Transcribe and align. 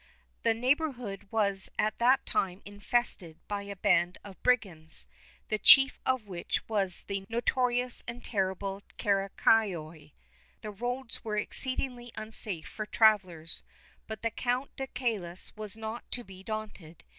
The 0.41 0.55
neighbourhood 0.55 1.27
was 1.29 1.69
at 1.77 1.99
that 1.99 2.25
time 2.25 2.63
infested 2.65 3.37
by 3.47 3.61
a 3.61 3.75
band 3.75 4.17
of 4.23 4.41
brigands, 4.41 5.07
the 5.49 5.59
chief 5.59 5.99
of 6.07 6.25
which 6.25 6.67
was 6.67 7.03
the 7.03 7.23
notorious 7.29 8.01
and 8.07 8.25
terrible 8.25 8.81
Caracayoli. 8.97 10.13
The 10.61 10.71
roads 10.71 11.23
were 11.23 11.37
exceedingly 11.37 12.11
unsafe 12.15 12.65
for 12.67 12.87
travellers; 12.87 13.63
but 14.07 14.23
the 14.23 14.31
Count 14.31 14.75
de 14.75 14.87
Caylus 14.87 15.55
was 15.55 15.77
not 15.77 16.09
to 16.13 16.23
be 16.23 16.41
daunted. 16.41 17.03